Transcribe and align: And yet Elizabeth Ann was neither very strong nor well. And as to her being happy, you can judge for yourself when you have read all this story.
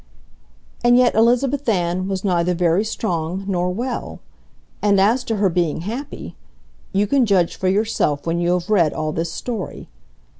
And 0.83 0.97
yet 0.97 1.13
Elizabeth 1.13 1.69
Ann 1.69 2.07
was 2.07 2.23
neither 2.23 2.55
very 2.55 2.83
strong 2.83 3.45
nor 3.47 3.69
well. 3.69 4.19
And 4.81 4.99
as 4.99 5.23
to 5.25 5.35
her 5.35 5.47
being 5.47 5.81
happy, 5.81 6.35
you 6.91 7.05
can 7.05 7.23
judge 7.23 7.55
for 7.55 7.67
yourself 7.67 8.25
when 8.25 8.39
you 8.41 8.53
have 8.53 8.71
read 8.71 8.93
all 8.93 9.11
this 9.11 9.31
story. 9.31 9.89